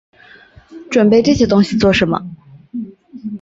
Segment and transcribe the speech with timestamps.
[0.89, 2.35] 準备这些东西做什么